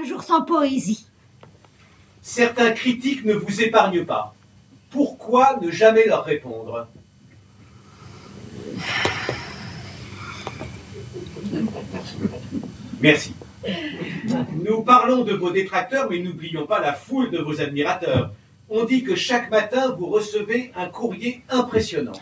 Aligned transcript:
un 0.00 0.04
jour 0.04 0.22
sans 0.22 0.42
poésie. 0.42 1.06
Certains 2.22 2.72
critiques 2.72 3.24
ne 3.24 3.34
vous 3.34 3.62
épargnent 3.62 4.04
pas. 4.04 4.34
Pourquoi 4.90 5.58
ne 5.60 5.70
jamais 5.70 6.06
leur 6.06 6.24
répondre? 6.24 6.88
Merci. 13.00 13.34
Nous 14.64 14.82
parlons 14.82 15.24
de 15.24 15.34
vos 15.34 15.50
détracteurs, 15.50 16.08
mais 16.10 16.18
n'oublions 16.18 16.66
pas 16.66 16.80
la 16.80 16.92
foule 16.92 17.30
de 17.30 17.38
vos 17.38 17.60
admirateurs. 17.60 18.32
On 18.68 18.84
dit 18.84 19.02
que 19.02 19.16
chaque 19.16 19.50
matin, 19.50 19.94
vous 19.98 20.06
recevez 20.06 20.72
un 20.76 20.86
courrier 20.86 21.42
impressionnant. 21.48 22.18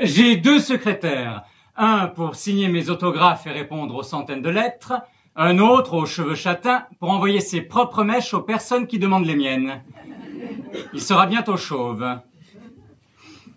J'ai 0.00 0.36
deux 0.36 0.60
secrétaires. 0.60 1.44
Un 1.76 2.06
pour 2.06 2.36
signer 2.36 2.68
mes 2.68 2.90
autographes 2.90 3.46
et 3.46 3.50
répondre 3.50 3.94
aux 3.94 4.02
centaines 4.02 4.42
de 4.42 4.50
lettres. 4.50 4.94
Un 5.38 5.58
autre 5.58 5.92
aux 5.92 6.06
cheveux 6.06 6.34
châtains 6.34 6.86
pour 6.98 7.10
envoyer 7.10 7.40
ses 7.40 7.60
propres 7.60 8.04
mèches 8.04 8.32
aux 8.32 8.40
personnes 8.40 8.86
qui 8.86 8.98
demandent 8.98 9.26
les 9.26 9.36
miennes. 9.36 9.82
Il 10.94 11.00
sera 11.02 11.26
bientôt 11.26 11.58
chauve. 11.58 12.06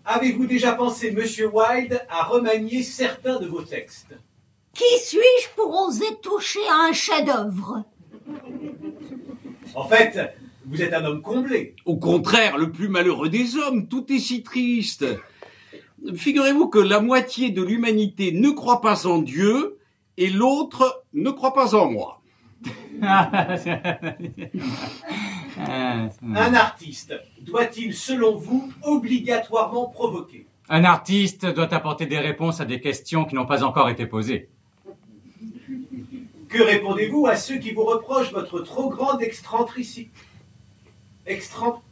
Avez-vous 0.04 0.44
déjà 0.44 0.72
pensé, 0.72 1.10
Monsieur 1.10 1.50
Wilde, 1.50 2.04
à 2.10 2.24
remanier 2.24 2.82
certains 2.82 3.40
de 3.40 3.46
vos 3.46 3.62
textes? 3.62 4.14
Qui 4.74 4.98
suis-je 5.02 5.48
pour 5.56 5.74
oser 5.86 6.04
toucher 6.22 6.60
à 6.68 6.88
un 6.88 6.92
chef-d'œuvre? 6.92 7.84
En 9.74 9.84
fait, 9.88 10.18
vous 10.66 10.82
êtes 10.82 10.92
un 10.92 11.04
homme 11.06 11.22
comblé. 11.22 11.76
Au 11.86 11.96
contraire, 11.96 12.58
le 12.58 12.70
plus 12.70 12.88
malheureux 12.88 13.30
des 13.30 13.56
hommes, 13.56 13.88
tout 13.88 14.12
est 14.12 14.18
si 14.18 14.42
triste. 14.42 15.06
Figurez-vous 16.14 16.68
que 16.68 16.78
la 16.78 17.00
moitié 17.00 17.50
de 17.50 17.62
l'humanité 17.62 18.32
ne 18.32 18.50
croit 18.50 18.82
pas 18.82 19.06
en 19.06 19.18
Dieu 19.18 19.78
et 20.20 20.28
l'autre 20.28 21.04
ne 21.14 21.30
croit 21.30 21.54
pas 21.54 21.74
en 21.74 21.90
moi. 21.90 22.20
Un 25.56 26.54
artiste 26.54 27.14
doit-il, 27.40 27.94
selon 27.94 28.36
vous, 28.36 28.70
obligatoirement 28.82 29.86
provoquer? 29.88 30.46
Un 30.68 30.84
artiste 30.84 31.46
doit 31.46 31.72
apporter 31.74 32.04
des 32.04 32.18
réponses 32.18 32.60
à 32.60 32.66
des 32.66 32.80
questions 32.80 33.24
qui 33.24 33.34
n'ont 33.34 33.46
pas 33.46 33.64
encore 33.64 33.88
été 33.88 34.06
posées. 34.06 34.50
Que 36.50 36.62
répondez-vous 36.62 37.26
à 37.26 37.36
ceux 37.36 37.56
qui 37.56 37.70
vous 37.72 37.84
reprochent 37.84 38.32
votre 38.32 38.60
trop 38.60 38.90
grande 38.90 39.22
excentricité 39.22 40.10
Extran... 41.26 41.82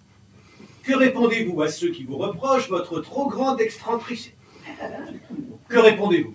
Que 0.83 0.95
répondez-vous 0.95 1.63
à 1.63 1.69
ceux 1.69 1.91
qui 1.91 2.05
vous 2.05 2.19
reprochent 2.19 2.69
votre 2.69 3.01
trop 3.01 3.29
grande 3.29 3.61
excentricité 3.61 4.37
Que 5.69 5.79
répondez-vous? 5.79 6.35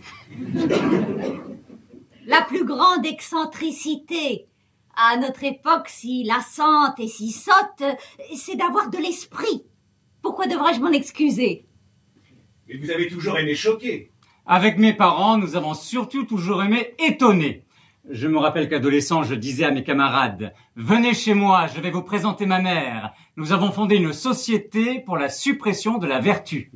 La 2.33 2.41
plus 2.41 2.65
grande 2.65 3.05
excentricité 3.05 4.47
à 4.95 5.17
notre 5.17 5.43
époque 5.43 5.87
si 5.87 6.23
lassante 6.23 6.99
et 6.99 7.07
si 7.07 7.29
sotte, 7.29 7.83
c'est 8.35 8.55
d'avoir 8.55 8.89
de 8.89 8.97
l'esprit. 8.97 9.67
Pourquoi 10.23 10.47
devrais-je 10.47 10.79
m'en 10.79 10.91
excuser? 10.91 11.67
Mais 12.67 12.77
vous 12.77 12.89
avez 12.89 13.07
toujours 13.07 13.37
aimé 13.37 13.53
choquer. 13.53 14.09
Avec 14.47 14.79
mes 14.79 14.93
parents, 14.93 15.37
nous 15.37 15.55
avons 15.55 15.75
surtout 15.75 16.23
toujours 16.23 16.63
aimé 16.63 16.95
étonner. 16.97 17.65
Je 18.09 18.27
me 18.27 18.39
rappelle 18.39 18.67
qu'adolescent, 18.67 19.21
je 19.21 19.35
disais 19.35 19.65
à 19.65 19.71
mes 19.71 19.83
camarades, 19.83 20.55
venez 20.75 21.13
chez 21.13 21.35
moi, 21.35 21.67
je 21.67 21.79
vais 21.81 21.91
vous 21.91 22.01
présenter 22.01 22.47
ma 22.47 22.59
mère. 22.59 23.13
Nous 23.35 23.51
avons 23.51 23.71
fondé 23.71 23.97
une 23.97 24.11
société 24.11 25.01
pour 25.01 25.17
la 25.17 25.29
suppression 25.29 25.99
de 25.99 26.07
la 26.07 26.19
vertu. 26.19 26.71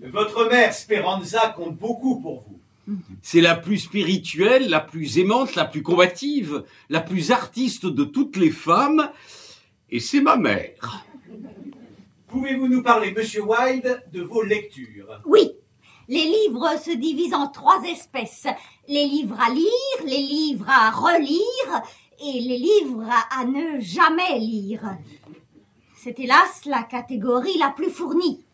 Votre 0.00 0.50
mère, 0.50 0.74
Speranza, 0.74 1.50
compte 1.56 1.76
beaucoup 1.76 2.20
pour 2.20 2.40
vous. 2.40 2.51
C'est 3.22 3.40
la 3.40 3.54
plus 3.54 3.78
spirituelle, 3.78 4.68
la 4.68 4.80
plus 4.80 5.18
aimante, 5.18 5.54
la 5.54 5.64
plus 5.64 5.82
combative, 5.82 6.64
la 6.88 7.00
plus 7.00 7.30
artiste 7.30 7.86
de 7.86 8.04
toutes 8.04 8.36
les 8.36 8.50
femmes, 8.50 9.10
et 9.90 10.00
c'est 10.00 10.20
ma 10.20 10.36
mère. 10.36 11.04
Pouvez-vous 12.28 12.68
nous 12.68 12.82
parler, 12.82 13.12
Monsieur 13.12 13.42
Wilde, 13.42 14.02
de 14.12 14.22
vos 14.22 14.42
lectures? 14.42 15.20
Oui. 15.26 15.52
Les 16.08 16.24
livres 16.24 16.78
se 16.82 16.90
divisent 16.90 17.34
en 17.34 17.48
trois 17.48 17.82
espèces. 17.84 18.46
Les 18.88 19.06
livres 19.06 19.38
à 19.40 19.50
lire, 19.50 20.04
les 20.04 20.22
livres 20.22 20.68
à 20.68 20.90
relire 20.90 21.82
et 22.20 22.40
les 22.40 22.58
livres 22.58 23.08
à 23.30 23.44
ne 23.44 23.80
jamais 23.80 24.38
lire. 24.38 24.96
C'est 25.96 26.18
hélas 26.18 26.64
la 26.66 26.82
catégorie 26.82 27.58
la 27.58 27.70
plus 27.70 27.90
fournie. 27.90 28.44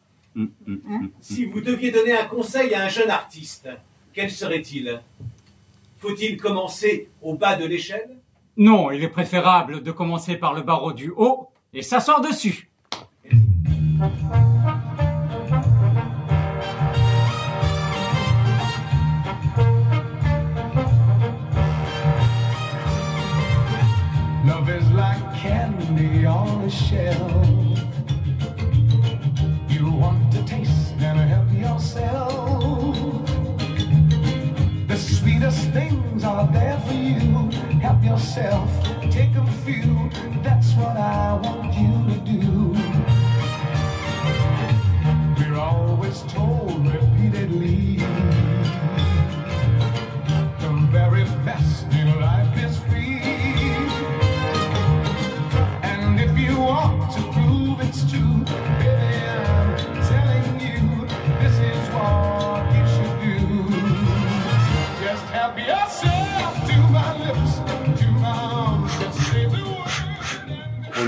Si 1.20 1.47
vous 1.47 1.60
deviez 1.60 1.91
donner 1.91 2.16
un 2.16 2.26
conseil 2.26 2.75
à 2.75 2.84
un 2.84 2.88
jeune 2.88 3.10
artiste, 3.10 3.69
quel 4.12 4.30
serait-il? 4.30 5.00
Faut-il 5.98 6.36
commencer 6.36 7.08
au 7.22 7.34
bas 7.34 7.56
de 7.56 7.64
l'échelle? 7.64 8.16
Non, 8.56 8.91
il 8.91 9.02
est 9.04 9.08
préférable 9.08 9.82
de 9.82 9.92
commencer 9.92 10.36
par 10.36 10.54
le 10.54 10.62
barreau 10.62 10.92
du 10.92 11.12
haut 11.16 11.48
et 11.72 11.82
s'asseoir 11.82 12.20
dessus. 12.20 12.69
Love 24.44 24.70
is 24.70 24.90
like 24.94 25.22
candy 25.40 26.26
on 26.26 26.64
a 26.64 26.70
shelf. 26.70 27.19
You 29.69 29.90
want 29.90 30.32
to 30.32 30.42
taste 30.44 30.94
and 31.00 31.19
help 31.19 31.52
yourself. 31.52 32.28
Things 36.03 36.25
are 36.25 36.47
there 36.53 36.78
for 36.86 36.94
you. 36.94 37.50
Help 37.81 38.03
yourself, 38.04 38.70
take 39.10 39.34
a 39.36 39.47
few. 39.64 40.10
That's 40.42 40.72
what 40.75 40.97
I 40.97 41.34
want 41.42 41.75
you 41.75 42.14
to 42.14 42.42
do. 42.42 43.28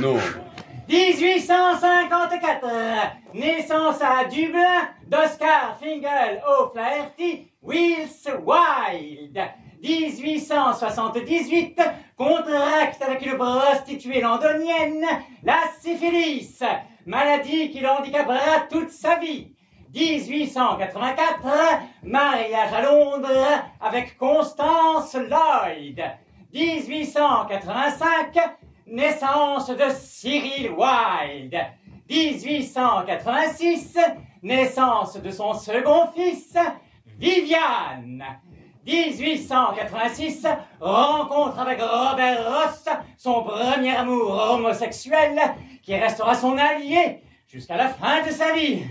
Non. 0.00 0.18
1854, 0.88 2.66
naissance 3.34 4.00
à 4.02 4.24
Dublin 4.24 4.88
d'Oscar 5.06 5.78
Fingal 5.80 6.42
O'Flaherty 6.48 7.52
Wills 7.62 8.26
Wilde. 8.44 9.40
1878, 9.82 11.80
contracte 12.16 13.02
avec 13.02 13.24
une 13.24 13.36
prostituée 13.36 14.20
londonienne 14.20 15.06
la 15.42 15.60
syphilis, 15.80 16.62
maladie 17.06 17.70
qui 17.70 17.80
l'handicapera 17.80 18.66
toute 18.70 18.90
sa 18.90 19.16
vie. 19.16 19.54
1884, 19.94 21.46
mariage 22.02 22.72
à 22.72 22.82
Londres 22.82 23.64
avec 23.80 24.18
Constance 24.18 25.14
Lloyd. 25.14 26.02
1885, 26.52 28.36
naissance 28.90 29.68
de 29.68 29.84
Cyril 29.98 30.72
Wilde. 30.72 31.56
1886, 32.08 33.98
naissance 34.42 35.16
de 35.16 35.30
son 35.30 35.54
second 35.54 36.08
fils, 36.14 36.56
Viviane. 37.18 38.24
1886, 38.86 40.46
rencontre 40.80 41.60
avec 41.60 41.80
Robert 41.80 42.44
Ross, 42.50 42.88
son 43.16 43.44
premier 43.44 43.94
amour 43.94 44.32
homosexuel, 44.32 45.38
qui 45.82 45.94
restera 45.94 46.34
son 46.34 46.56
allié 46.58 47.22
jusqu'à 47.46 47.76
la 47.76 47.88
fin 47.88 48.22
de 48.26 48.30
sa 48.30 48.52
vie. 48.52 48.82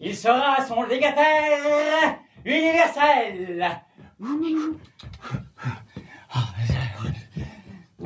Il 0.00 0.16
sera 0.16 0.64
son 0.66 0.84
légataire 0.84 2.18
universel. 2.44 3.68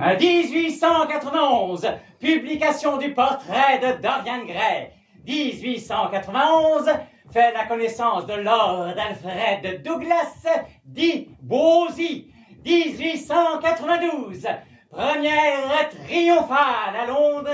À 0.03 0.17
1891, 0.17 1.87
publication 2.19 2.97
du 2.97 3.13
portrait 3.13 3.79
de 3.81 4.01
Dorian 4.01 4.47
Gray. 4.47 4.93
1891, 5.27 6.89
fait 7.31 7.53
la 7.53 7.67
connaissance 7.67 8.25
de 8.25 8.33
Lord 8.33 8.95
Alfred 8.97 9.83
Douglas, 9.83 10.47
dit 10.87 11.29
Bosie. 11.43 12.33
1892, 12.65 14.49
première 14.91 15.91
triomphale 15.91 16.97
à 16.99 17.05
Londres 17.07 17.51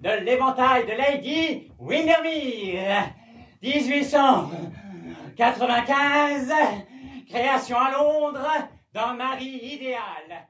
de 0.00 0.12
l'éventail 0.24 0.86
de 0.86 0.92
Lady 0.92 1.70
Windermere. 1.78 3.10
1895, 3.62 6.54
création 7.28 7.76
à 7.76 7.90
Londres 7.90 8.48
d'un 8.94 9.12
mari 9.12 9.60
idéal. 9.74 10.48